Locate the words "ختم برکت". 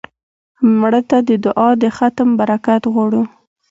1.97-2.83